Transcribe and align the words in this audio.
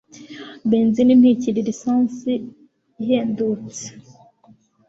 Benzin 0.69 1.09
ntikiri 1.19 1.61
lisansi 1.67 2.31
ihendutse. 3.01 3.85